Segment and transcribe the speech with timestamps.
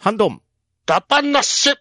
[0.00, 0.40] ハンドン。
[0.86, 1.76] ダパンナッシュ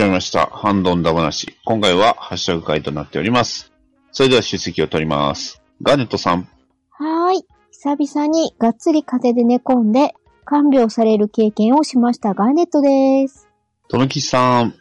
[0.00, 0.46] 始まりました。
[0.46, 1.58] ハンドンダ話。
[1.62, 3.70] 今回はハッシュタグ会となっております。
[4.12, 5.62] それでは出席を取ります。
[5.82, 6.48] ガーネットさん。
[6.88, 7.44] はーい。
[7.70, 10.14] 久々にがっつり風邪で寝込んで、
[10.46, 13.46] 看病される経験をしましたガーネットです。
[13.88, 14.74] とめきさん。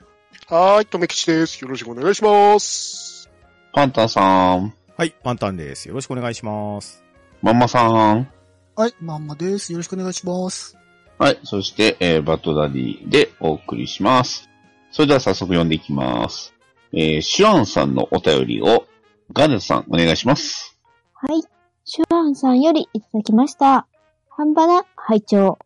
[0.47, 1.61] はーい、とめきちです。
[1.61, 3.29] よろしくお願いします。
[3.73, 4.73] パンタンさん。
[4.95, 5.89] はい、パンタンです。
[5.89, 7.03] よろしくお願いします。
[7.41, 8.29] マンマさん。
[8.73, 9.73] はい、まんまです。
[9.73, 10.77] よろしくお願いします。
[11.17, 14.48] はい、そして、えーバッドダディでお送りします。
[14.91, 16.53] それでは早速読んでいきます。
[16.91, 18.85] えーシュアンさんのお便りを、
[19.33, 20.77] ガネさん、お願いします。
[21.13, 21.41] はい。
[21.85, 23.87] シュアンさんよりいただきました。
[24.29, 25.59] 半端な拝聴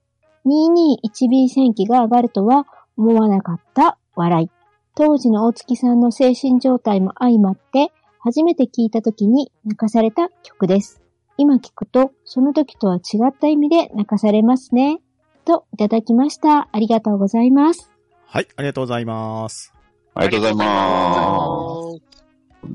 [0.46, 2.66] 221B 戦記が上がるとは
[2.98, 4.50] 思わなかった笑い。
[4.96, 11.02] 当時の大月さんの精神状態も相まって、初めて聞いた時に泣かされた曲です。
[11.38, 15.00] 今聞くと、その時とは違った意味で泣かされますね。
[15.46, 16.70] と、いただきました。
[16.72, 17.93] ありがとうございます。
[18.34, 19.72] はい、ありがとうございます。
[20.16, 22.02] ありがとうございまはす。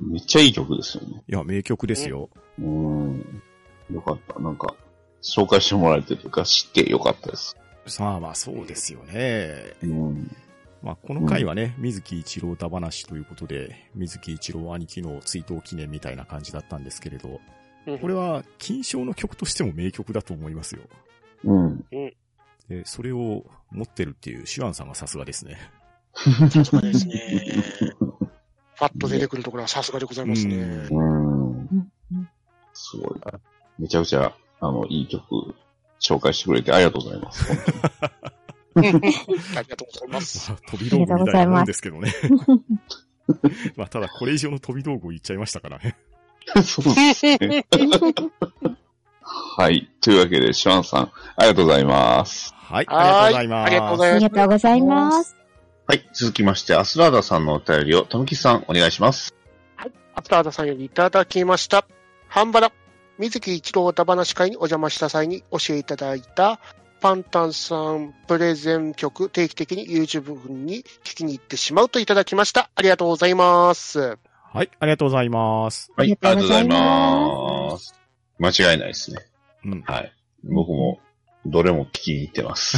[0.09, 1.20] めっちゃいい曲ですよね。
[1.27, 2.31] いや、名曲ですよ。
[2.61, 3.42] うーん。
[3.92, 4.39] よかった。
[4.39, 4.77] なんか、
[5.20, 7.56] 紹介してもらえてというか、知ってよかったです。
[7.87, 9.75] さあまあそうですよね。
[9.83, 10.37] うん。
[10.81, 17.41] まあこの回はね、水木一郎だ話ということで、水木一郎兄貴の追悼記念みたいな感じだったんですけれど、
[17.84, 17.98] い。
[17.98, 20.83] これは金賞の曲としても名曲だと思いますよ。
[21.43, 21.84] うん。
[22.69, 25.59] で、それを持ってるっていうシュアンさんがさすがですね。
[26.51, 27.55] さすがですね。
[28.79, 30.57] パッと出てくるところはさすがでございますね。
[30.57, 31.49] うん。
[31.51, 31.93] うん
[32.75, 33.21] すごい。
[33.79, 35.55] めちゃくちゃ、あの、いい曲、
[36.01, 37.45] 紹介してくれてありがとうございます。
[38.77, 39.01] ありが
[39.77, 40.53] とうございます。
[40.53, 42.12] まあ、飛び道具みたいなもんですけどね。
[43.77, 45.97] まあただこれ以上の飛び道具を言っちゃいましたからね。
[46.65, 47.67] そうですね。
[49.28, 49.91] はい。
[50.00, 51.03] というわけで、シュワンさん、
[51.37, 52.55] ありがとうございます。
[52.55, 53.66] はい、ありがとうございます。
[53.66, 54.25] ありがとうございあます。
[54.25, 55.37] りがとうございます。
[55.87, 56.09] はい。
[56.12, 59.34] 続きまして、アスラーダさんのお便りを、とむきさん、お願いします。
[60.15, 61.87] アプターダさんよりいただきました。
[62.28, 62.72] ハンバラ、
[63.19, 66.59] 水木一郎歌話会にお邪魔した際に教えいただいた、
[67.00, 72.71] パンタンさんプレゼン曲、定期的に YouTube に聞きに行ってしまうといただきました。
[72.75, 74.19] ありがとうございます。
[74.53, 75.93] はい、ありがとうございます。
[75.97, 76.10] はい。
[76.10, 78.08] ありがとうございます。
[78.38, 79.19] 間違いないですね。
[79.65, 79.82] うん。
[79.82, 80.12] はい。
[80.44, 81.00] 僕も、
[81.47, 82.76] どれも聞きに行ってます。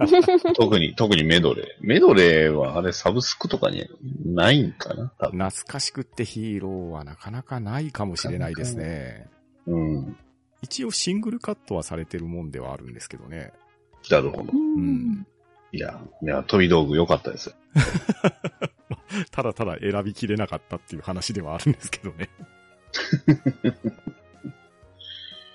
[0.56, 1.66] 特に、特にメドレー。
[1.80, 3.88] メドレーはあれサブスクとかに
[4.24, 5.12] ないんかな？
[5.18, 9.28] 懐かしくってヒーローはなかなかないかもしれないですね。
[9.66, 10.16] うん。
[10.60, 13.52] 一応シングルカットはされてるもんではあるんですけどね。
[14.10, 14.52] なるほど。
[14.52, 15.26] ううんん。
[15.72, 17.54] いや、いや、飛び道具良かったです よ。
[19.30, 22.28] ただただ選びきれなかったっていう話ではあるんですけどね。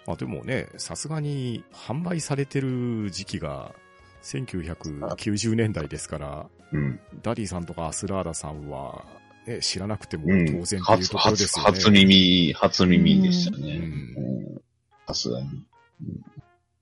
[0.10, 3.76] まあでもね、さすがに販売されてる時期が
[4.24, 7.00] 1990年代ですから、うん。
[7.22, 9.06] ダディさんとかアスラーダさんは、
[9.46, 10.46] ね、知らなくてもうん。
[10.48, 11.72] 当然っていう初、ところで初、すよね。
[11.72, 13.76] 初耳、初耳でしたね。
[13.76, 14.62] うんうん
[15.06, 15.48] さすがに。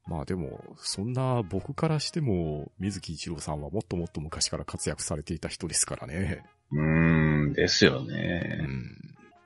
[0.06, 6.46] まあでも、そんな僕からしても、水木一郎さんはもっともっと昔から活躍されていた人ですからね。
[6.72, 8.66] うーん、ですようね。
[8.66, 8.96] ん。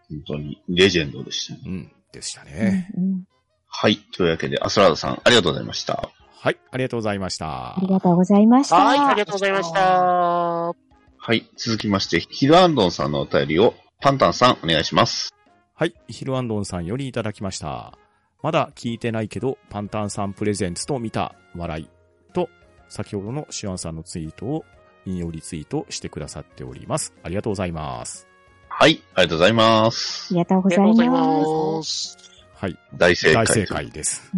[0.07, 1.61] 本当に、レジェンドでしたね。
[1.65, 1.91] うん。
[2.11, 2.91] でしたね。
[2.95, 3.23] うん
[3.73, 3.97] はい。
[3.97, 6.09] というわけで、アスラーダさん、ありがとうございました。
[6.43, 6.57] はい。
[6.71, 7.87] ありがとうございましたあり。
[7.87, 8.75] がとうございました。
[8.75, 9.81] はい、ありがとうございました。
[9.81, 11.49] はい。
[11.55, 15.33] 続きまして、ヒルアンドンさんのお便りを、パンタンさん、お願いします。
[15.73, 15.93] はい。
[16.09, 17.97] ヒルアンドンさんよりいただきました。
[18.43, 21.89] まだ聞いてないけど、パンタンさんプレゼンツと見た笑い
[22.33, 22.49] と、
[22.89, 24.65] 先ほどのシュアンさんのツイートを
[25.05, 27.13] 引用リツイートしてくださっております。
[27.23, 28.27] ありがとうございます。
[28.67, 29.01] はい。
[29.13, 30.37] ありがとうございますあ。
[30.37, 32.17] りがとうごありがとうございざいまます。
[32.61, 32.77] はい。
[32.95, 33.43] 大正解。
[33.43, 33.65] 大正。
[33.65, 34.31] 解です。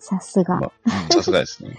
[0.00, 0.58] さすが。
[0.58, 0.72] ま
[1.12, 1.76] さすがですね。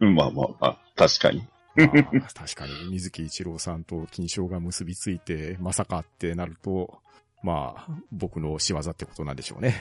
[0.00, 0.14] うん。
[0.14, 1.44] まあまあまあ、確かに。
[1.74, 1.88] まあ
[2.32, 7.00] 確かに水木一郎さんと金賞が結びついて、まさかってなると、
[7.42, 9.74] まあ、僕の仕業ってことなんでしょうね。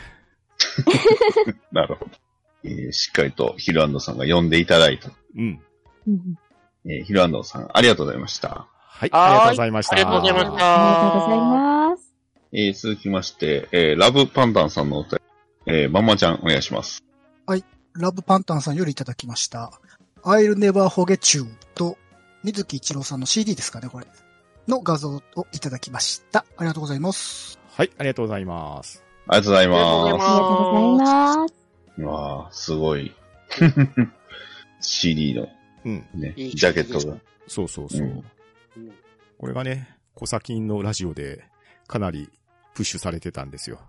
[1.71, 2.11] なるほど。
[2.63, 5.11] えーしっかりとヒルアンドンさんが呼んでいただいた。
[5.35, 5.61] うん。
[6.07, 6.19] うん
[6.87, 8.67] えーヒルアンドンさん、ありがとうございました。
[8.71, 9.09] はい。
[9.13, 9.93] ありがとうございました。
[9.93, 11.45] ありがとうございましありがとうございた。
[11.45, 11.74] ます。
[12.51, 15.19] えー続きまして、えーラブパンダンさんのお便
[15.65, 17.05] り、えー、まんまちゃんお願いします。
[17.97, 19.71] ラブパンタンさんよりいただきました。
[20.23, 21.45] I'll Never Forget You
[21.75, 21.97] と、
[22.43, 24.05] 水木一郎さんの CD ですかね、これ。
[24.67, 25.21] の画像を
[25.53, 26.45] いただきました。
[26.57, 27.57] ありがとうございます。
[27.71, 29.01] はい、ありがとうございます。
[29.27, 31.53] ありがとうございまますありがとうございます。
[31.95, 32.01] す。
[32.01, 33.15] わあ、すごい。
[34.81, 35.47] CD の
[35.85, 36.05] うん。
[36.15, 37.17] ね、いいジャケットが。
[37.47, 38.01] そうそうそう。
[38.01, 38.23] うんうん
[39.37, 41.43] これがね、コサキンのラジオで
[41.87, 42.29] かなり
[42.73, 43.79] プッシュされてたんですよ。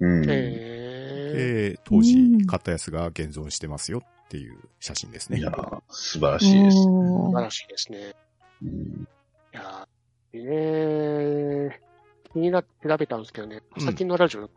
[0.00, 0.24] うん。
[0.28, 5.50] えで、当時うん買ったやつが現存してますよっていう写真ですねいや。
[5.50, 6.76] ー素晴らしいです。
[6.76, 8.14] 素晴らしいですね。
[8.62, 9.08] うん
[9.52, 9.94] いやー
[10.36, 14.48] えー、気になって調べたんですけどね、うん最近のラジオ、全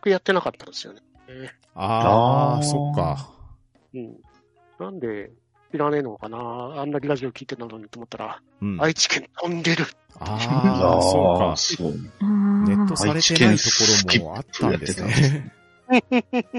[0.00, 1.00] くやってなかったんですよね。
[1.28, 3.30] えああ、そっか。
[3.94, 4.16] ーうん。
[4.78, 5.30] なんで、
[5.70, 8.80] 知らねえのかなあんなにラジオ聞いてたのにと思ったら、うん。
[8.80, 9.84] 愛知県飛んでる。
[10.18, 11.54] あああ、そうか。
[11.56, 11.94] そう。
[12.64, 15.52] ネットされてないところもあったんですね。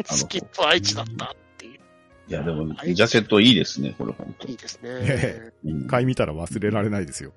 [0.05, 1.79] スキップ愛知だったっていう。
[2.27, 5.51] いや、でも、ジャケットいいですね、これ本当いいですね。
[5.63, 7.33] 一回見たら忘れられないですよ。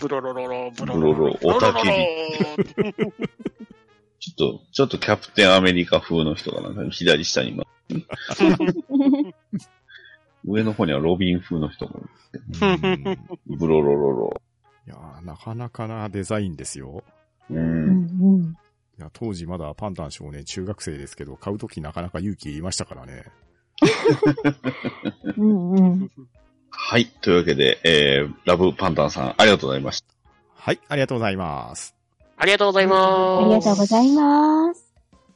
[0.00, 3.02] ブロロロロ、ブロブロロおたけびび。
[4.20, 7.64] ちょっと、ちょっとキャプテンアメリカ風の人がなんか左下に今、
[10.44, 13.18] 上の方にはロビン風の人もうんいる。
[13.46, 14.42] ブロロロロ。
[14.88, 17.04] いやーなかなかなデザインですよ。
[17.50, 17.54] う。
[17.54, 18.56] うんん
[18.98, 23.24] いや当時まだパンタン少年中学生ですけど、買うときなかなか勇気いりましたからね。
[25.36, 25.70] うん。
[25.70, 26.10] うんうん。
[26.70, 27.04] はい。
[27.20, 30.06] というわけで、えー、ラブパンタンさん、ありがとうございました。
[30.54, 31.94] はい、ありがとうございます。
[32.38, 33.44] ありがとうございます。
[33.44, 34.94] ありがとうございます。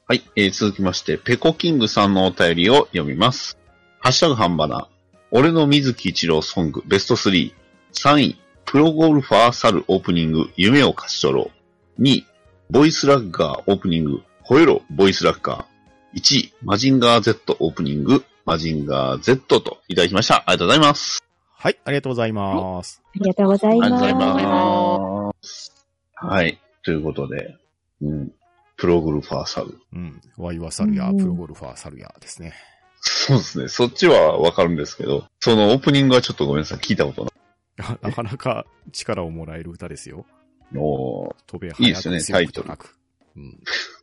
[0.08, 0.22] はい。
[0.34, 3.58] えー、続きまして、ペコキングさんのお便りを読みます。
[4.00, 4.88] ハッシュタグハンバナ。
[5.30, 7.52] 俺の水木一郎ソングベスト3。
[7.92, 11.50] 3位、プロゴルファー猿オープニング、夢を勝ち取ろ
[11.98, 12.02] う。
[12.02, 12.26] 2位、
[12.70, 16.18] ボイスラッガーオープニング、吠えろ、ボイスラッガー。
[16.18, 20.36] 1位、マジンガー Z オープニング、マジンガー Z といただきました。
[20.46, 21.22] ありがとうございます。
[21.62, 23.02] はい、ありがとうございます。
[23.04, 25.42] ありがとうございありがとうございます。
[25.42, 25.86] ます。
[26.14, 26.58] はい。
[26.84, 27.56] ということで、
[28.00, 28.32] うん、
[28.76, 29.78] プロゴルファー猿。
[29.92, 30.20] うん。
[30.36, 32.52] ワイワサルヤ、うんプロゴルファーサルヤですね。
[33.00, 33.68] そうですね。
[33.68, 36.78] そっちはわかるんですけど、そのオープニングはちょっとごめんなさい。
[36.78, 37.32] 聞いたことない。
[38.02, 40.26] なかなか力をもらえる歌ですよ。
[40.74, 42.96] お飛べいい早くですね強くとなく。
[43.36, 43.58] うん。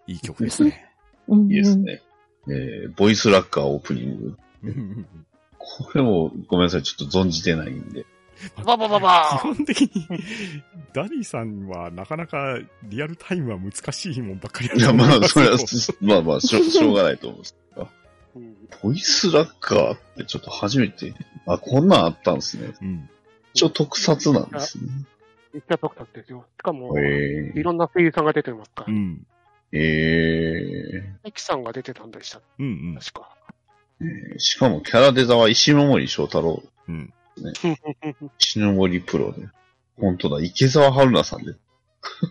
[0.07, 0.86] いい曲ですね。
[1.27, 1.77] うんうんいいです。
[1.77, 2.01] ね。
[2.48, 4.38] えー、ボイスラッカーオープニング。
[5.57, 6.83] これもごめんなさい。
[6.83, 8.06] ちょっと存じてないんで。
[8.66, 10.07] ババババ基本的に、
[10.94, 15.60] ダディさんはなかなかリアルタイムは難しいもんばっかりだいや、まあ、それはよ、
[16.00, 17.56] まあまあ、しょ しょうがないと思うんです
[18.81, 21.13] ボイスラッカーってちょっと初めて、
[21.45, 22.74] あ、こんなんあったんですね。
[22.81, 23.10] うん。
[23.59, 24.83] ちょっと特撮なんですね。
[25.53, 26.45] めっちゃ特撮ですよ。
[26.57, 28.94] しかも、えいろんな声優さんが出てますから。
[28.94, 29.27] うん。
[29.73, 32.41] ー、えエキさんが出てたんでした。
[32.57, 32.97] うんうん。
[32.97, 33.35] 確か。
[34.01, 37.13] ー、しかもキャラデザは石森章太郎、うん。
[38.39, 39.50] 石森プロで。
[40.00, 41.51] 本当だ、池澤春菜さんで、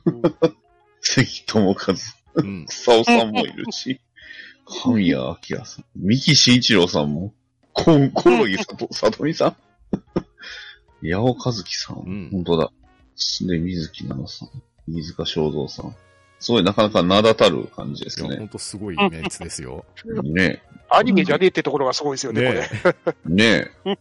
[0.06, 0.22] うん
[1.00, 1.76] 関智和、
[2.36, 2.66] うん。
[2.66, 4.00] 草尾さんもいるし、
[4.82, 7.34] 神谷明さん、三木慎一郎さんも、
[7.75, 9.56] コン、コロギさと、さとみさん、
[11.02, 12.70] 八尾和樹さん、うん本当だ。
[13.46, 14.62] で、水木奈々さん、
[14.92, 15.94] 飯塚正蔵さん。
[16.40, 18.36] すごいなかなか名だたる感じですね。
[18.36, 19.84] んとすごいメンツですよ。
[20.22, 23.60] ねアニメじゃねえってところがすごいですよね、こねれ。
[23.60, 23.98] え、ねえ。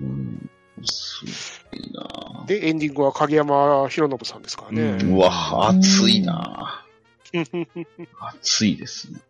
[0.02, 0.50] うん、
[0.84, 1.24] す
[1.70, 4.82] ごいなで、エンディングは影山博信さんですからね。
[4.82, 6.84] うんうわ、熱いな
[8.20, 9.20] 熱いですね。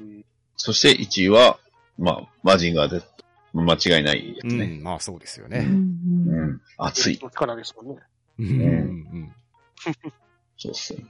[0.00, 0.24] うん
[0.56, 1.58] そして1位は、
[1.98, 3.04] まあ、マジンガー Z。
[3.62, 4.64] 間違いないですね。
[4.64, 4.82] うん。
[4.82, 5.60] まあそうですようね。
[5.60, 5.68] んうう
[6.46, 6.60] んん。
[6.76, 7.18] 熱い。
[7.18, 8.02] ですもんね。
[8.38, 8.62] うんうんう
[9.18, 9.32] ん。
[10.56, 11.04] そうっすね。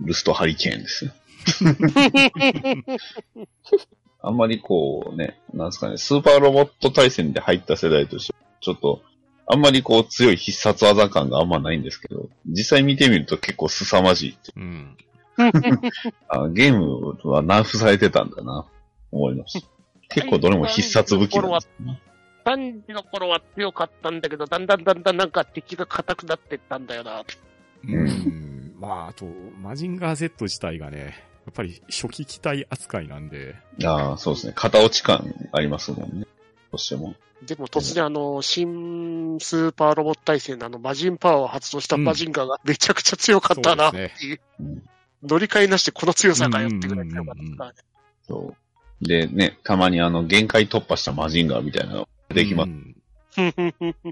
[0.00, 1.10] ルストハリケーンですよ。
[4.22, 9.02] あんまりこうね、なんですかね、スーパーロボット対戦で入った世代として、ちょっと、
[9.46, 14.96] あんまりこう強い必殺技感があんまないんですけど、実際見てみると結構凄まじいってうん。
[16.28, 18.66] あゲームはナーフされてたんだな、
[19.10, 19.58] 思います。
[20.10, 22.00] 結構どれも必殺武器なんですね。
[22.44, 27.22] 3時の頃は強かったんだけど、だんだんだんだんなんか敵が硬くなってったんだよな。
[27.84, 28.74] うん。
[28.78, 29.26] まあ、あと、
[29.60, 30.98] マジンガー Z 自体がね、
[31.46, 34.52] やっぱり初期機体扱いなんで、ああ、そうですね。
[34.54, 36.26] 片落ち感ありますもんね。
[36.70, 37.14] どうしても。
[37.42, 44.40] でも突然あの、新スーパーロボット対戦のあの、マジンパワーを発動したマジンガーがめちゃくちゃ強かったなっていう。
[44.60, 44.82] うん
[45.22, 47.76] 乗り換えなしでこの強さかよってぐらい強かったからね。
[48.22, 48.56] そう。
[49.00, 52.68] でね、たまにあの、限界突破したマジンガーみたいなのできます。
[52.68, 52.96] うん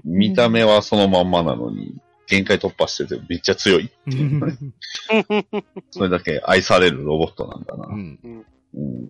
[0.05, 1.95] 見た目はそのまんまなのに、
[2.27, 4.55] 限界突破しててめっちゃ強いっていうね。
[5.91, 7.87] それだけ愛されるロボットなんだな。
[7.87, 8.45] うん。
[8.75, 9.09] うん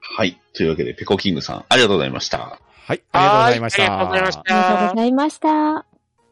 [0.00, 0.40] はい。
[0.54, 2.38] というわけで、ペコキングさん、ありがとうございました。
[2.38, 3.82] はい、ありがとうございました。
[3.82, 5.86] はいありがとうございましたありがとうございました。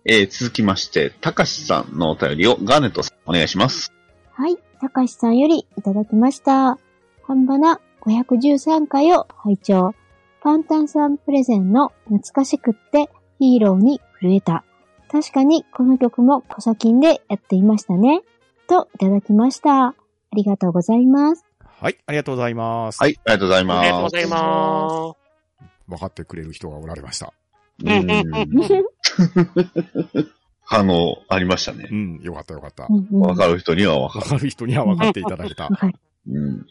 [0.08, 3.92] えー、続きまして、たかしさんのお便りをガーネットさん、お願いします。
[4.32, 4.56] はい。
[4.80, 6.78] たかしさんよりいただきました。
[7.26, 9.94] 半ばな513回を拝聴。
[10.40, 13.10] パンタンさんプレゼンの懐かしくって
[13.40, 14.64] ヒーローに震えた。
[15.10, 18.22] 確かにこの曲もコサキンでやっていましたね。
[18.68, 19.88] といただきました。
[19.88, 19.94] あ
[20.34, 21.44] りがとうございます。
[21.60, 23.00] はい、ありがとうございます。
[23.00, 24.12] はい、ありがとうございありがとうます。
[24.14, 25.14] ございま
[25.88, 27.32] 分かってくれる人がおられました。
[27.80, 28.86] うーん
[30.68, 31.94] 反応ありましたねう。
[31.94, 32.86] ん、よかったよかった。
[32.88, 35.68] うんうんわかる人にはわかわかる人には分かっていただけた。
[36.28, 36.66] うん。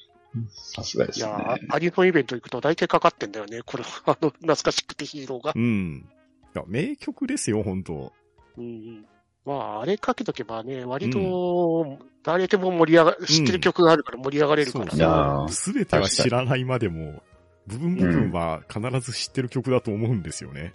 [0.50, 1.26] さすがですね。
[1.26, 1.28] す。
[1.28, 3.62] いやー、アニのイベント行くと大体かかってんだよね。
[3.66, 5.60] これ、 あの、懐かしくてヒーローがう。
[5.60, 6.10] ん。
[6.56, 8.14] いや、名曲ですよ、本当
[8.58, 9.06] うんうん。
[9.46, 17.22] まあ、あれかけとけばね、割と、誰でも盛り上が、知ってる曲があるから盛り上がれるからすべては知らないまでも、
[17.68, 20.74] 部分部分は必ず知ってる曲だと思うんですよね。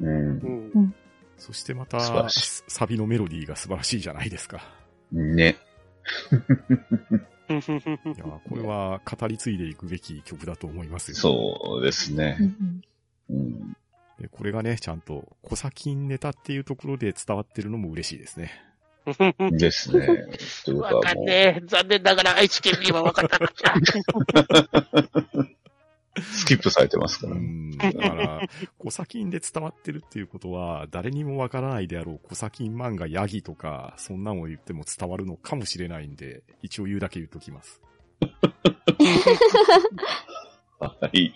[0.00, 0.78] うんう。
[0.80, 0.94] ん。
[1.36, 2.28] そしてまた
[2.68, 4.62] サビのメロディーが素晴らしいじゃないですか。
[5.10, 5.56] ね。
[7.48, 7.54] い
[8.18, 11.16] や、これは語り継いでいくべき曲だと思いますよ。
[11.16, 12.38] そうですね。
[14.18, 18.52] でこれがね、ちゃんと、小先ネタっていうところで伝わってるのも嬉しいですね。
[19.58, 20.26] ですね。
[20.74, 21.62] わかんねえ。
[21.66, 23.74] 残念ながら愛知県民は分かったかった。
[26.22, 27.32] スキップされてますから。
[27.32, 27.76] うん。
[27.76, 37.80] だから、小先で伝わってるっていうことは、誰にもわからないであろう小先漫画ヤギとか、そんなのを言っても伝わるのかもしれないんで、一応言うだけ言っときます。
[40.78, 41.32] はい。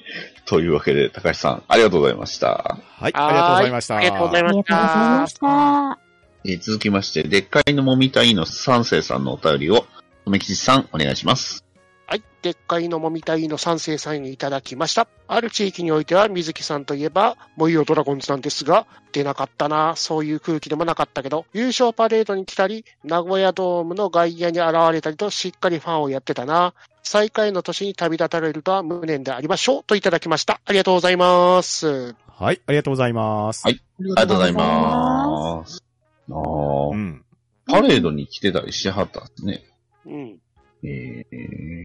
[0.47, 2.49] というわけで、高橋さん、ありがとうございました。
[2.49, 3.97] はい、ありがとうございました。
[3.97, 5.27] ありがとうございましありがとうございまた。
[5.27, 5.99] した。
[6.45, 9.87] えー続きまして、でっかいのもみたいの三世さんのお便りを、
[10.25, 11.68] とめきちさん、お願いします。
[12.39, 12.43] はい。
[12.43, 15.09] でっかいのもみたいの三世さんにいただきました。
[15.27, 19.95] ある地域においては、水木さんといえば、モイオドラゴンズなんですが、出なかったな。
[19.97, 26.75] そういう空気でもなかったけど、優勝パレードに来たり、名古屋ドームの外野に現れたりと、しっかりファンをやってたな。
[27.03, 29.85] 最下位の年に旅立たれるとは無念でありましょう。
[29.85, 30.61] といただきました。
[30.65, 32.15] ありがとうございます。
[32.27, 33.65] はい、ありがとうございます。
[33.65, 35.83] はいありがとうございます。
[36.31, 37.25] あーうん。
[37.67, 39.65] パレードに来てたりしてはったんですね。
[40.07, 40.39] うん。
[40.83, 41.85] えー、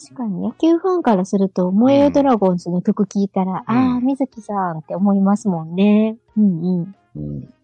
[0.00, 6.16] 確かに野球ファンからすると、萌えよドラゴンズの曲聴いたら、うんああ、水木さんって思いますもんね。
[6.36, 6.94] うんうん。
[7.16, 7.54] うん。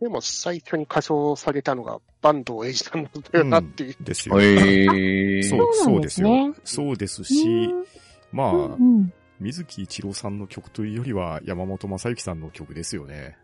[0.00, 3.96] でも最初に歌唱されたのが坂東英二さんなんだよなっていう。
[4.00, 4.38] ですよ。
[4.40, 6.28] えー、そう、そうなんですよ。
[6.62, 7.70] そうですし、
[8.32, 9.12] まあ、うんうん。
[9.40, 13.36] 水木一郎さんの曲というよりは、山本正幸さんの曲ですよね。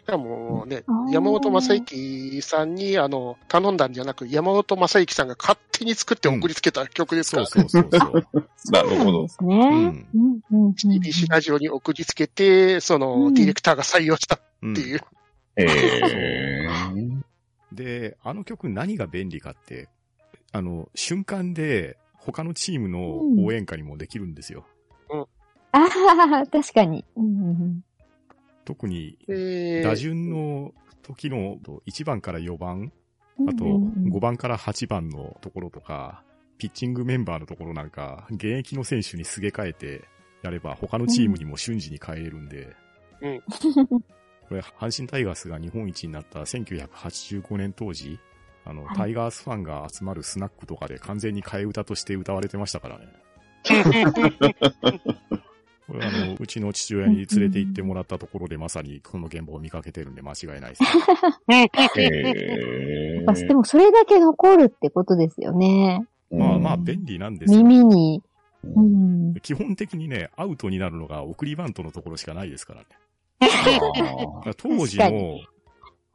[0.00, 8.48] しかもね山本正幸さんに、あの、頼んだんじゃなく、山本正幸さんが勝手に作って送りつけた曲ですかそうら、そうそうそう。
[8.72, 9.56] なるほどですね。
[9.56, 15.00] うんうんうんうん TBC ラジオに送りつけて、その、うんディレクターが採用したうんっていう。
[15.56, 17.20] えー、
[17.72, 19.88] で、あの曲何が便利かって、
[20.52, 24.64] あの、瞬間で他のチームの応援歌にもできるんですよ。
[25.72, 27.04] ああ、確かに。
[27.16, 27.49] うんうん
[28.64, 29.82] 特に、えー。
[29.82, 32.92] 打順の時の1番から4番、
[33.38, 33.72] うんあとうん。
[33.72, 36.22] うん5番から8番のところとか、
[36.58, 40.04] ピッチングメンバーのところなんか、現役の選手にすげ替えて
[40.42, 42.76] やれば他のチームにも瞬時に変えれるんで、
[43.22, 43.40] うん。
[44.48, 48.18] これ、阪神タイガースが日本一になった1985年当時、
[48.64, 48.96] あの、はい。
[48.96, 53.06] タイガースファンが集まるスナックとかで完全に替え歌として歌われてましたからね。
[55.90, 60.82] これあの、うちの父親に連れて行ってもらったところでまさにこの現場を見かけてるんで間違いないです、
[61.48, 61.68] ね。
[61.98, 66.06] えでもそれだけ残るってことですよね。
[66.32, 67.64] ー、まあまあうん便利なんですよ。
[67.64, 68.22] 耳に。
[68.62, 69.34] ううんん。
[69.40, 72.86] 基本的にね、アウトになるのが送りバントのところしかないですからね。
[74.58, 75.40] 当時の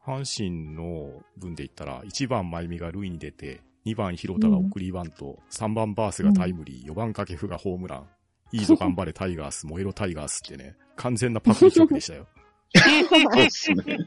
[0.06, 8.08] 阪神の分で言ったら、1番真由美が塁に出て、2番広田が送りバント、3番バースがタイムリー、4番掛布がホームラン。
[8.52, 12.28] いいぞ頑張れタイガース、燃えろタイガースってね、完全なパクリ曲でしたよ。
[12.76, 13.98] ーそうですね。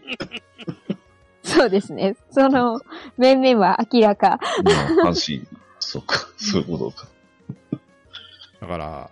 [1.42, 2.16] そうですね。
[2.30, 2.80] その、
[3.16, 4.38] 面々は明らか。
[4.64, 4.72] ま
[5.04, 5.46] あ阪神、
[5.80, 7.08] そうか、そういうことか。
[8.60, 9.10] だから、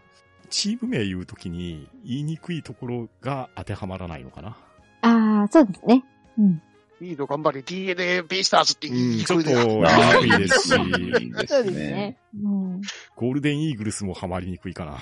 [0.50, 4.56] チーム名言うときに言いにくいところが当てはまらないのかな。
[5.02, 6.04] ああ、そうですね。
[6.38, 6.62] うん。
[7.00, 12.16] いいの頑張れ、DNA ベイスターズってう言いん、ちょっとにくいいにくいですし、そうですね。
[12.42, 12.80] うん。
[13.16, 14.98] ゴールデンイーグルスもハマりにくいかな。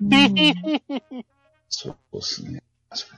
[0.00, 1.24] うん
[1.68, 2.62] そうですね。
[2.88, 3.16] 確か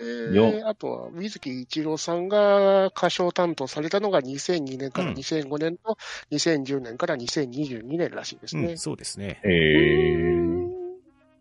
[0.00, 5.98] えよー、あとは、水木一郎さんが歌唱担当されたのが2002年からうん2005年と
[6.30, 8.70] 2010年から2022年らしいですね。
[8.70, 9.40] うん、そうですね。
[9.44, 10.68] えー、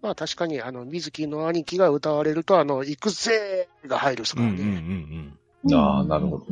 [0.01, 4.71] まあ確かに、あの、水木の兄貴が歌われると、あの、行くぜーが入るですうんうんからね。
[5.63, 6.45] うんああ、なるほど。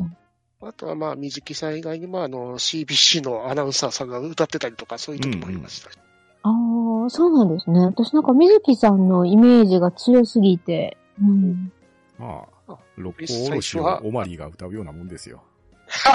[0.60, 6.07] あとはまあ、水木さん以外にも、あの、CBC のアナウンサーさんが歌ってたりとか、そういう時もありました。
[6.42, 7.80] ああ、そうなんですね。
[7.86, 10.96] 私なんか水木さんのイメージが強すぎて。
[11.20, 11.28] うん。
[11.28, 11.72] うん。
[12.18, 15.42] まああ、六甲おろしをオマリーが歌うようなもんですよ。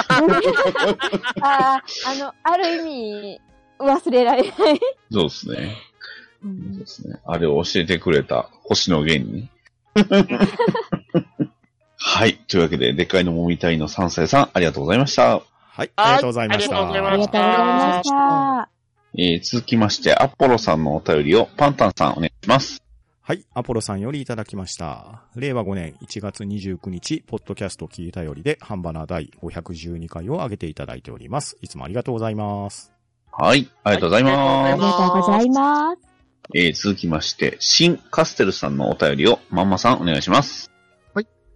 [1.42, 3.40] ああ、あの、ある意味、
[3.80, 4.52] 忘れられない。
[5.10, 5.76] そうですね。
[6.42, 7.20] うそうんですね。
[7.24, 9.48] あれを教えてくれた星野源に。
[11.96, 12.36] はい。
[12.48, 15.40] というわけで、でっかいのもみたいの3歳さん、ありがとうございました。
[15.76, 16.76] はい、ありがとうございました。
[16.76, 17.58] ありがとうございまありがとうござい
[17.96, 18.73] ました。
[19.16, 22.82] えー、続きまして、アポロさんのお便りをパンタンさんお願いします。
[23.20, 25.22] はい、アポロさんよりいただきました。
[25.34, 31.56] 令和5年1月29日、ポッドキャスト聞いたよりで、ハンバナ第512回を上げていただいております。
[31.62, 32.92] いつもありがとうございます。
[33.30, 33.70] はい。
[33.84, 34.72] ありがとうございはいます。
[34.72, 35.98] ありがとうございます。
[36.54, 40.70] えー、続きまして、新カステルさんのお便りをまんまさんお願いします。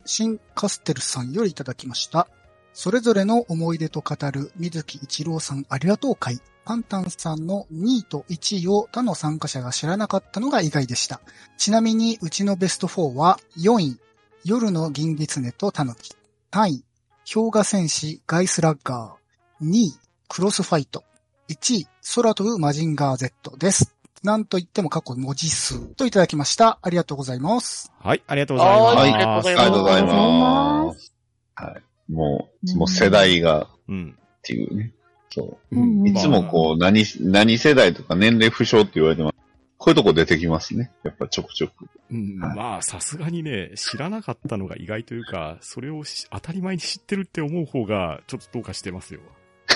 [0.09, 2.29] 新カステルさんよりいただきました。
[2.73, 6.41] それぞれの思い出と語る水木一郎さんありがとう会。
[6.69, 11.23] パンタンさんの2位と1位を他の参加者が知らなかったのが意外でした。
[11.57, 13.99] ちなみにうちのベスト4は4位、
[14.45, 16.13] 夜の銀狐とタヌキ。
[16.53, 16.85] 3位、
[17.33, 19.67] 氷河戦士ガイスラッガー。
[19.67, 19.99] 2位、
[20.29, 21.05] クロスファイト。
[21.49, 23.95] 1位、空飛ぶマジンガー Z です。
[24.23, 26.79] なんといっても過去文字数といただきました。
[26.83, 27.91] ありがとうございます。
[27.99, 28.97] はい、ありがとうございます。
[28.99, 31.15] はいありがとうございます。
[31.55, 32.13] はい。
[32.13, 34.19] もう、もう世代がっうん。
[34.43, 34.93] ていうね。
[35.31, 35.77] そう。
[35.77, 39.35] うんいつもこう、何、何世代とか年齢不詳って言われてます。
[39.79, 40.91] こういうとこ出てきますね。
[41.05, 41.87] やっぱちょくちょく。
[42.11, 49.21] うん、はいまあ、さすがにね、知らなかったのが意外というか、それをし当たり前に知ってるって思う方が、ちょっとどうかしてますよ。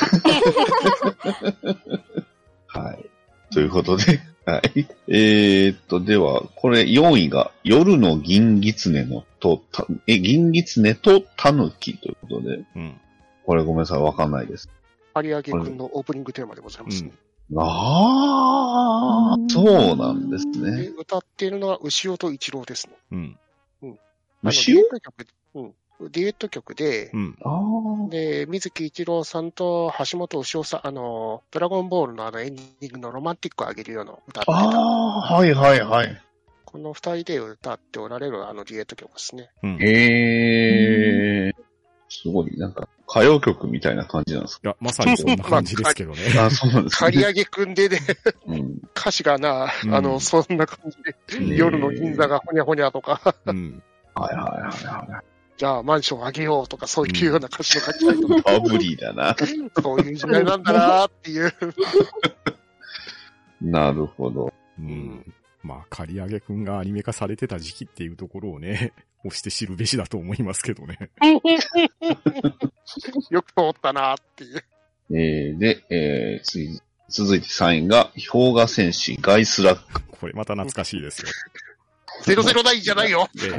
[2.67, 3.05] はい。
[3.53, 4.87] ということで、はい。
[5.07, 13.01] えーっと、では、これ4位が、夜の銀狐のと、たえ、銀狐と狸ということで、うん。
[13.45, 14.69] これごめんなさい、わかんないです。
[15.15, 17.13] 有明くんのオープニングテーマでございますね。
[17.57, 20.93] ああ、そうなんですで、ね。
[20.99, 22.95] 歌っているのは牛尾と一郎ですね。
[23.13, 23.39] うん。
[23.83, 25.75] あの牛尾デュエット曲、うん。
[26.11, 27.39] デュエット曲で、うん。
[27.43, 28.09] ああ。
[28.09, 34.79] で、水木一郎さんと橋本牛尾さん、あの、ドラゴンボールのあのエンディングのロマンティックをあげるような歌ってあた。
[34.79, 36.23] あ、はいはいはい。
[36.65, 39.51] この二人で歌っておられるあのデュエット曲ですね。
[39.63, 39.79] うん。
[39.83, 41.53] え。
[42.13, 46.31] すごい、なんか、歌謡曲みたいな感じなんですや、まさにそんな感じですけどね。
[46.31, 47.11] か あそうなんですね。
[47.11, 47.99] 刈り上げくんでね、
[48.47, 53.83] うん歌詞がな、うんあの、そんな感じで、ね夜の銀座がほにゃほにゃとか、うん。
[54.15, 55.25] はいはいはいはい。
[55.57, 59.35] じゃあマンションあげようとか、そういうような歌詞の書きたいとか、バブリーだな。
[59.83, 61.53] そういう時代なんだなっていう。
[63.63, 64.53] なるほど。
[64.79, 65.33] うん。
[65.63, 68.93] まあ、刈り上げくんがアニメ化されてた時期っていうところをね、
[69.25, 70.99] 押して知るべしだと思いますけどね。
[73.31, 74.65] よく通ったなっていう。
[75.11, 80.03] えー、で、えー、次、続いて3位が、氷河戦士ガイスラック。
[80.19, 81.29] これまた懐かしいですよ。
[82.25, 83.29] 009じゃないよ。
[83.35, 83.53] で、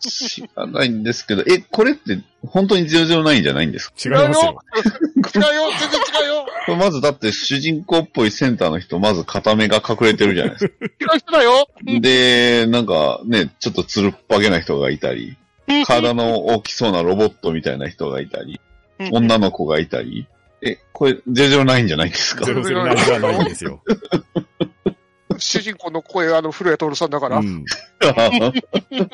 [0.00, 3.94] 知らないんですけど、え、これって本当に009じゃないんですか？
[4.04, 4.58] 違いますよ。
[5.34, 6.46] 違うよ、全然違うよ。
[6.66, 10.74] こ れまずだって主人公っぽいセンターの人、まず片目が隠れてるじゃないですか。
[11.14, 11.68] 違う人だよ。
[12.00, 15.36] で、なんかね、ちょっとつるっぱげな人がいたり、
[15.86, 18.60] 体の大きそうなロボットみたいな人がいたり、
[19.12, 20.26] 女の子がいたり、
[20.64, 23.82] え、これ009じゃないんですか？009じゃないんですよ。
[25.42, 27.38] 主人公の声、あの、古谷徹さんだから。
[27.38, 27.64] うん。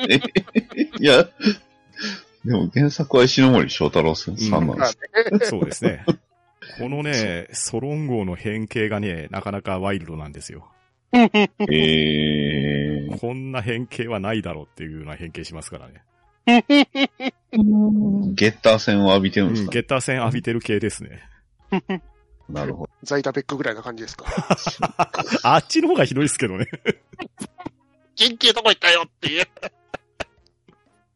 [0.08, 0.16] え
[0.98, 1.28] いや、
[2.44, 4.84] でも原作は石ノ森章太郎さんなんで
[5.44, 5.50] す。
[5.50, 6.04] そうですね。
[6.78, 10.68] このね、ソロン号の変形がね、なかなかワイルドなんですよ。
[11.12, 16.04] えー、こんな変形はないだろうっていうような変形しますからね。
[17.52, 21.20] うんゲッター戦を浴びてるんうん、ですか、ゲッター戦浴びてる系ですね。
[22.48, 23.06] なるほど。
[23.06, 24.24] ザイダベックぐらいな感じですか？
[25.44, 26.66] あっちの方がひどいですけどね。
[28.16, 29.46] 元気どこ行ったよっていう。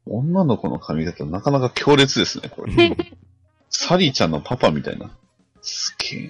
[0.07, 2.73] 女の子の髪型なかなか強烈ですね、これ。
[2.73, 2.97] うん
[3.75, 5.11] サリーちゃんのパパみたいな。
[5.63, 6.21] すげえ。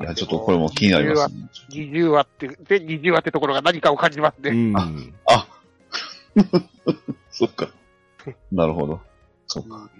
[0.00, 1.48] いや、ちょっとこれも気になりますね。
[1.70, 4.70] 20話って、で、20話ってところが何かを感じますうね。
[4.72, 4.74] ん。
[5.26, 5.46] あ
[7.30, 7.68] そっか。
[8.50, 9.00] なるほど。
[9.46, 9.90] そっか。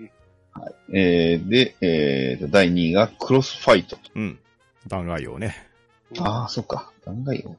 [0.92, 3.98] えー、で、えーと、第2位がクロスファイト。
[4.14, 4.38] うん。
[4.86, 5.68] 弾劾をね。
[6.18, 6.92] ああ、そっか。
[7.04, 7.56] 断崖よ。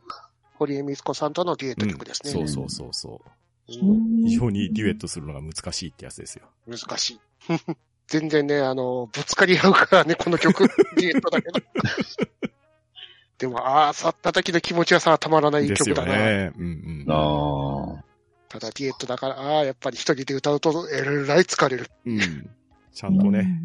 [0.57, 2.31] 堀江光子さんとのデュエット曲ですね。
[2.31, 3.29] そうそうそうそう
[3.69, 6.45] ん非常にデュエットするのが難しいってやつですよ。
[6.67, 7.19] 難しい。
[8.07, 11.59] 全然ね、あの、ぶつかり合うからね、この曲、 デュエットだけど。
[13.37, 16.17] でも、ああ、去った時の気持ちはさ、たまらないですよ曲だな。
[16.17, 16.51] ね。
[16.57, 16.69] うんう
[17.05, 17.11] ん。
[17.11, 18.03] ああ。
[18.47, 21.91] ただ、デュエットだから、ああ、やっぱり一人で歌うと、えらい疲れる。
[22.05, 22.49] うん。
[22.97, 23.61] ちゃんとね、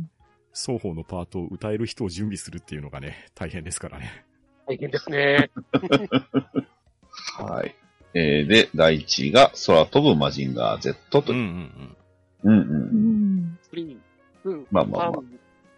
[0.52, 4.26] 双方のパートを歌える人を準備するっていうのがね、大変ですからね。
[4.66, 5.50] 大変ですね。
[7.38, 7.74] はい。
[8.12, 11.46] えー、で、第1位が空飛ぶマジンガー Z とうんういう。
[11.46, 11.96] ん
[12.42, 12.60] うんう。
[12.60, 13.58] うんん。
[13.62, 15.22] スリー、うん、まあまあまあ。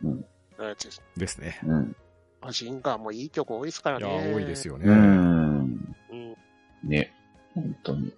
[0.02, 0.24] うん。
[0.58, 1.38] のやつです。
[1.40, 1.60] ね。
[1.64, 1.96] うん。
[2.40, 4.34] マジンガーもいい曲多いですからいやね。
[4.34, 4.86] 多いですよね。
[4.88, 5.94] うん。
[6.10, 6.36] うん。
[6.82, 7.14] ね。
[7.54, 8.12] 本当に。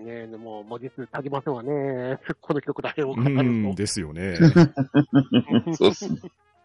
[0.00, 2.18] ねでも、文字数足りませんわね。
[2.40, 3.74] この曲だけを語うるん、と。
[3.74, 4.36] ですよね。
[5.74, 6.20] そうっすね。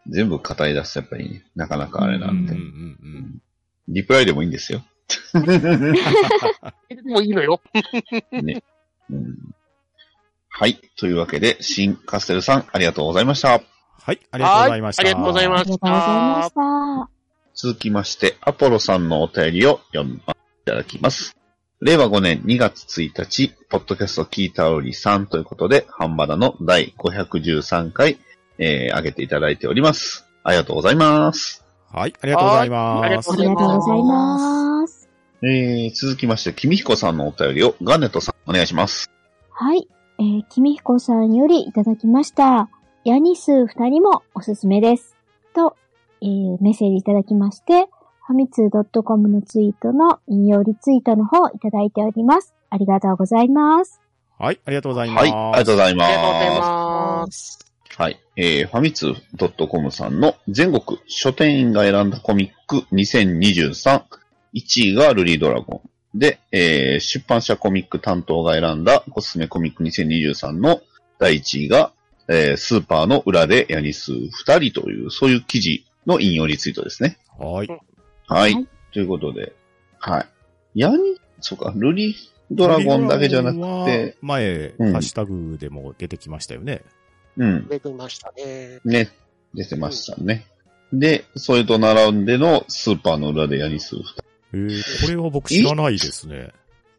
[0.08, 2.52] 全部語り出すとやっぱりね、なかなかあれなんで。
[2.52, 2.68] うんうんう
[3.18, 3.42] ん
[3.88, 4.84] リプライでもいいんですよ。
[7.04, 7.60] もういいのよ。
[8.32, 8.62] ね。
[9.10, 9.54] うん。
[10.48, 10.80] はい。
[10.96, 13.48] というわけで、新カステルさん、ありがとうございました。
[13.50, 15.02] はい、ありがとうございました。
[15.04, 17.10] はいありがとうございまありがとうございました。
[17.54, 21.35] 続きまして、アポロさんのお便りを読みまいただきます。
[21.82, 28.18] 令和5年2月1日、ポッドキャスト聞いたおり3ということで、ハンバダの第513回、
[28.56, 30.26] えー、上げていただいております。
[30.42, 31.66] ありがとうございます。
[31.92, 33.78] はい、ありがとうございますはいありがとう。
[33.78, 35.10] ございます。
[35.42, 39.10] えー、続きまして、君彦さんのお便りをガネットさん、お願いします。
[39.50, 39.86] はい。
[40.18, 42.70] えー、君彦さんよりいただきました。
[43.04, 45.14] ヤニスー二人もおすすめです。
[45.54, 45.76] と、
[46.22, 47.86] えー、メッセージいただきまして、
[48.26, 52.54] ファミツー .com のツイートの引用リツイートの方いただいております。
[52.70, 54.00] ありがとうございます。
[54.36, 55.22] はい、ありがとうございます。
[55.22, 56.08] はい、ありがとうございます。
[56.08, 57.58] ありがとうございます。
[57.96, 58.20] はい。
[58.34, 64.02] えー、ファミツー .com さんの全国書店員が選んだコミック2023。
[64.54, 65.82] 1位がルリードラゴ
[66.14, 66.18] ン。
[66.18, 70.80] で、えー、出版社コミック担当が選んだおすすめコミック2023の
[71.20, 71.92] 第1位が、
[72.26, 77.18] えー、スーパーの裏でヤニス2人という、そういう記事の引用リツイートですね。
[77.38, 77.68] はい。
[78.26, 78.54] はい。
[78.54, 79.52] はいということで、
[79.98, 80.26] はい。
[80.74, 80.96] ヤニ、
[81.40, 82.16] そうか、ルリー
[82.50, 86.82] ドラゴンだけじゃなくて、前、うんハッシュタグでも出てきましたよね。
[87.36, 87.66] うん。
[87.68, 88.80] めぐりましたね。
[88.86, 89.10] ね、
[89.52, 90.46] 出てましたね。
[90.94, 94.22] で、それと並んでのスーパーの裏でヤニス2人。
[94.52, 96.52] えー、これは僕知らないですね。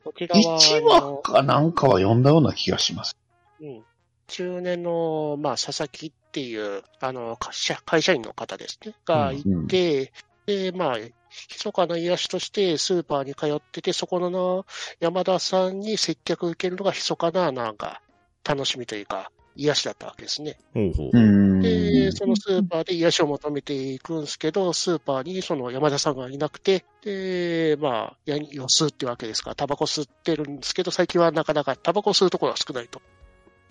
[0.03, 3.17] こちらは、1あの話かなんかは読んだような気がします。
[3.61, 3.81] うん。
[4.27, 10.11] 中年の、まあ、佐々木っていう、あの、会社会社員の方ですね、がいて、
[10.47, 14.65] で、まあ、密かな癒しとしてスーパーに通ってて、そこの
[14.99, 18.01] 山田さんに接客受けるのが密かな、なんか、
[18.47, 20.57] 楽しみというか、癒しだったわけですね。
[20.73, 21.10] ほうほう。
[21.13, 21.62] うん。
[21.62, 33.01] で、そのスーパーで癒しを求めていくんですけど、スーパーにその山田さんがいなくて、で、まあ、やにを吸うってわけですから、タバコ吸ってるんですけど、最近はなかなかタバコ吸うところが少ないと。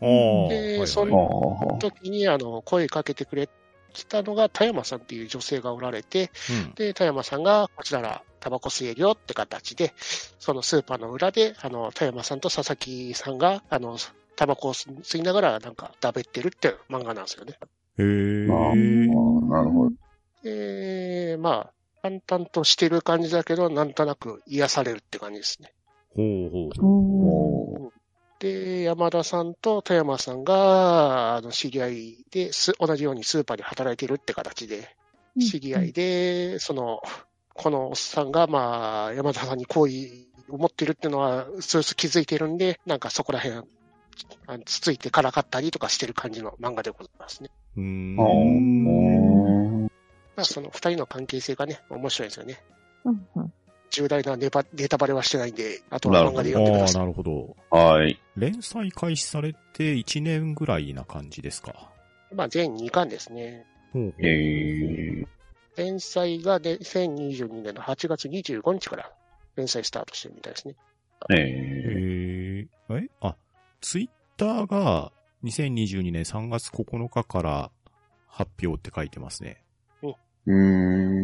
[0.00, 3.48] ではいはいそんあ時に、あの、声かけてくれ
[4.04, 9.92] たのが、田山さんっていう女性がおられて、うんで、田山さんが、こちらら、タバコ吸えるよって形で、
[10.38, 13.96] そのスーパーの裏で、あの、田山さんと佐々木さんが、あの、
[14.36, 17.54] タバコを吸いながら、なんか、だべってるっていう漫画なんですよね。
[17.98, 18.02] へえ。
[18.02, 19.92] あーなるほど。
[20.42, 25.72] で、まあ、淡々としてる感じだけど、なんとなく癒されるって感じですね。
[26.14, 26.70] ほうほう。
[26.80, 27.92] おーお
[28.38, 34.94] で、山田さんと田山さんが、あの、知り合いで、す同じようにスーパーで働いてるって形で、
[35.40, 37.00] 知り合いで、その、
[37.54, 43.66] このおっさんが、まあ、山田さんに好意を持ってるっていうのは、スース気づいてるんで、なんかそこら辺、
[44.46, 47.50] あのつついてからかったりとかしてる感じの漫画でございますね。
[47.76, 48.18] うーん。
[48.18, 49.88] お
[50.36, 52.62] まあ、その二人の関係性がね、面白いですよね。
[53.04, 53.52] うんうん
[53.96, 57.00] 重大なネバネタバレはしてないんで、あとは漫画で読んでくああ、ださい。
[57.02, 57.56] なるほど。
[57.70, 58.20] はい。
[58.36, 61.90] 連載開始されて1年ぐらいな感じですか？
[62.34, 63.64] まあ、全2巻ですね。
[63.92, 65.26] ほうほうえー、
[65.76, 69.10] 連載がで2022年の8月25日から
[69.56, 70.74] 連載スタートしてるみたいですね。
[71.30, 73.36] ええー、えあ、
[73.80, 75.12] ツイッターが
[75.44, 77.70] 2022年3月9日から
[78.26, 79.62] 発表って書いてますね。
[80.02, 80.56] ー、うーん。
[80.56, 81.15] あ、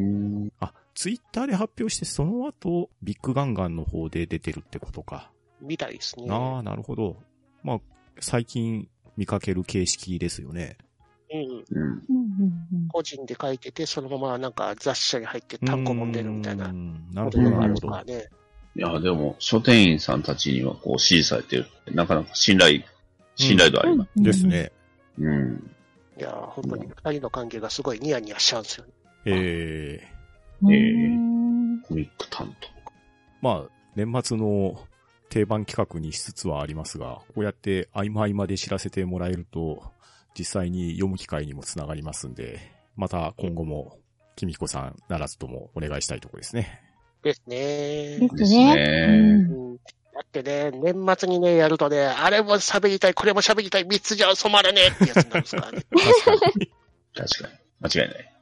[0.94, 5.30] ツイッターで発表して、その後、ビッグガンガンの方で出てるってことか。
[5.60, 6.26] みたいですね。
[6.30, 7.16] ああ、なるほど。
[7.62, 7.80] まあ、
[8.20, 10.76] 最近見かける形式ですよね。
[11.32, 11.40] うん。
[11.40, 11.46] うん。
[11.48, 16.70] うんうんうん個人で書いてて、そのままなんか雑誌社に入って単行本出るみたいな
[17.12, 17.88] なるほど、なるほど。
[18.74, 22.82] いや、でも、書店員さんたちにはこう支持されてるって、なかなか信頼、
[23.36, 24.10] 信頼度あります。
[24.16, 24.46] うんです。
[24.46, 24.72] ね。
[25.18, 25.70] うん。
[26.18, 28.92] いやー、本当に二人の関係がすごいニヤニヤしちゃうんですよね。
[29.24, 30.21] ええうん
[30.70, 32.68] えーコミック担当。
[33.40, 34.80] まあ、年末の
[35.28, 39.82] 定番企画にしつつはありますが、こうやって合間合間で知らせてもらえると、
[40.38, 42.60] 実際に読む機会にもつながりますんで、
[42.96, 43.98] また今後も、
[44.36, 46.80] きみこさんならずともお願いしたいところですね。
[47.22, 48.28] ですね。
[48.32, 48.74] ですね。
[48.74, 49.76] ねうん
[50.14, 55.82] だってね、年末にね、やるとね、あれも喋りたい、これも喋りたい、三つじゃ染まらねえってやつになるんですからね。
[55.96, 56.70] 確かに。
[57.14, 57.54] 確かに。
[57.80, 58.32] 間違いない。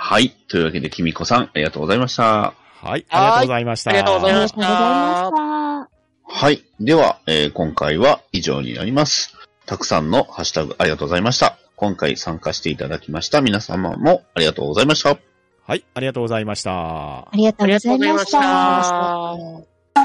[0.00, 0.30] はい。
[0.46, 2.22] というわけで、きみこさん、ありがとうございました。
[2.22, 3.90] はい、ありがとうございました。
[3.90, 5.88] ありがとうございましありがとうございまし
[6.30, 6.44] た。
[6.46, 6.64] はい。
[6.78, 9.34] では、えー今回は以上になります。
[9.66, 11.58] たくさんのハッシュタグありがとうございました。
[11.74, 15.18] 今回参加していただきました皆様もありがとうございました。
[15.66, 17.28] はい、ありがとうございましたあ。
[17.34, 17.88] りがとうございまし。
[17.88, 20.04] がとうございましたた。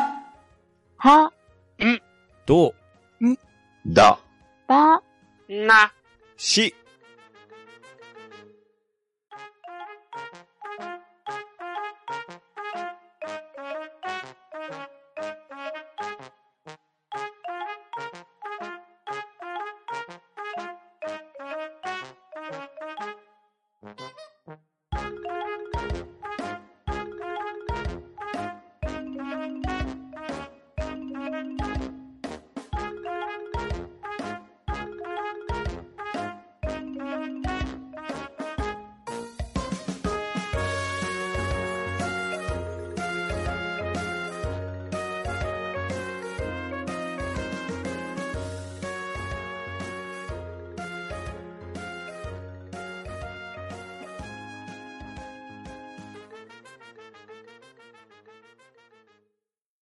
[1.09, 1.31] は、
[2.47, 2.73] どう、
[3.85, 4.19] だ。
[4.67, 5.01] ば、
[5.47, 5.93] な。
[6.37, 6.73] し、